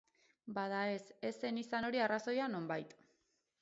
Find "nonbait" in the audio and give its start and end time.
2.59-3.01